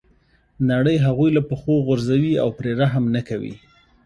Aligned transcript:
نړۍ 0.71 0.97
هغوی 1.05 1.29
له 1.37 1.41
پښو 1.49 1.73
غورځوي 1.87 2.33
او 2.43 2.49
پرې 2.57 2.71
رحم 2.81 3.03
نه 3.15 3.21
کوي. 3.29 3.53